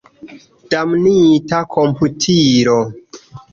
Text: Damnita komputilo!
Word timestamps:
Damnita 0.71 1.57
komputilo! 1.77 2.79